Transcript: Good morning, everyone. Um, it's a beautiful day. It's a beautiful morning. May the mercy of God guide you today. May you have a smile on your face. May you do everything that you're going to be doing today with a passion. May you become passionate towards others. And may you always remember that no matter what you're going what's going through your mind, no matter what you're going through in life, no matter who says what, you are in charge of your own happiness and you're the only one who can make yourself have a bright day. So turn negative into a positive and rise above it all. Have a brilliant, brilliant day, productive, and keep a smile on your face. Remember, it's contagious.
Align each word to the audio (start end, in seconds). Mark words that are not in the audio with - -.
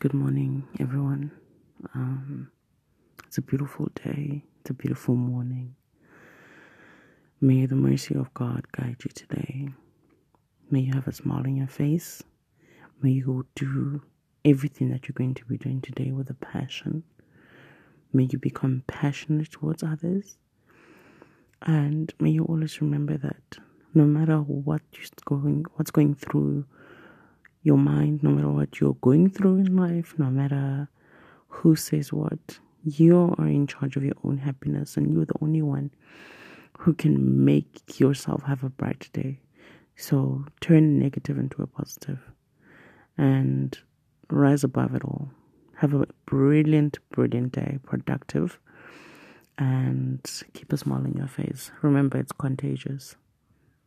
Good 0.00 0.14
morning, 0.14 0.62
everyone. 0.78 1.32
Um, 1.92 2.52
it's 3.26 3.38
a 3.38 3.42
beautiful 3.42 3.88
day. 4.04 4.44
It's 4.60 4.70
a 4.70 4.74
beautiful 4.74 5.16
morning. 5.16 5.74
May 7.40 7.66
the 7.66 7.74
mercy 7.74 8.14
of 8.14 8.32
God 8.32 8.70
guide 8.70 8.98
you 9.04 9.10
today. 9.12 9.70
May 10.70 10.80
you 10.82 10.92
have 10.94 11.08
a 11.08 11.12
smile 11.12 11.40
on 11.40 11.56
your 11.56 11.66
face. 11.66 12.22
May 13.02 13.10
you 13.10 13.44
do 13.56 14.02
everything 14.44 14.90
that 14.90 15.08
you're 15.08 15.14
going 15.14 15.34
to 15.34 15.44
be 15.46 15.58
doing 15.58 15.80
today 15.80 16.12
with 16.12 16.30
a 16.30 16.34
passion. 16.34 17.02
May 18.12 18.28
you 18.30 18.38
become 18.38 18.84
passionate 18.86 19.50
towards 19.50 19.82
others. 19.82 20.38
And 21.62 22.14
may 22.20 22.30
you 22.30 22.44
always 22.44 22.80
remember 22.80 23.16
that 23.16 23.58
no 23.94 24.04
matter 24.04 24.38
what 24.38 24.82
you're 24.92 25.08
going 25.24 25.64
what's 25.74 25.90
going 25.90 26.14
through 26.14 26.66
your 27.68 27.78
mind, 27.78 28.22
no 28.22 28.30
matter 28.30 28.48
what 28.48 28.80
you're 28.80 28.94
going 28.94 29.28
through 29.28 29.58
in 29.58 29.76
life, 29.76 30.14
no 30.18 30.30
matter 30.30 30.88
who 31.48 31.76
says 31.76 32.12
what, 32.12 32.58
you 32.82 33.34
are 33.38 33.46
in 33.46 33.66
charge 33.66 33.94
of 33.96 34.02
your 34.02 34.16
own 34.24 34.38
happiness 34.38 34.96
and 34.96 35.12
you're 35.12 35.26
the 35.26 35.34
only 35.42 35.60
one 35.60 35.90
who 36.78 36.94
can 36.94 37.44
make 37.44 38.00
yourself 38.00 38.42
have 38.44 38.64
a 38.64 38.70
bright 38.70 39.10
day. 39.12 39.38
So 39.96 40.46
turn 40.60 40.98
negative 40.98 41.38
into 41.38 41.62
a 41.62 41.66
positive 41.66 42.20
and 43.18 43.78
rise 44.30 44.64
above 44.64 44.94
it 44.94 45.04
all. 45.04 45.28
Have 45.76 45.92
a 45.92 46.06
brilliant, 46.24 46.98
brilliant 47.10 47.52
day, 47.52 47.78
productive, 47.84 48.58
and 49.58 50.20
keep 50.54 50.72
a 50.72 50.76
smile 50.78 51.04
on 51.04 51.14
your 51.14 51.28
face. 51.28 51.70
Remember, 51.82 52.16
it's 52.18 52.32
contagious. 52.32 53.16